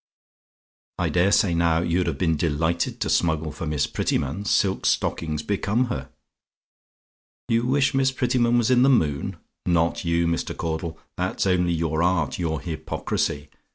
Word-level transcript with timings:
"I 0.97 1.09
dare 1.09 1.31
say 1.31 1.53
now, 1.53 1.83
you'd 1.83 2.07
have 2.07 2.17
been 2.17 2.35
delighted 2.35 2.99
to 3.01 3.07
smuggle 3.07 3.51
for 3.51 3.67
Miss 3.67 3.85
Prettyman? 3.85 4.45
Silk 4.45 4.87
stockings 4.87 5.43
become 5.43 5.89
her! 5.93 6.09
"YOU 7.49 7.67
WISH 7.67 7.93
MISS 7.93 8.11
PRETTYMAN 8.11 8.57
WAS 8.57 8.71
IN 8.71 8.81
THE 8.81 8.89
MOON? 8.89 9.37
"Not 9.67 10.03
you, 10.03 10.25
Mr. 10.25 10.57
Caudle; 10.57 10.97
that's 11.17 11.45
only 11.45 11.73
your 11.73 12.01
art 12.01 12.39
your 12.39 12.61
hypocrisy. 12.61 13.49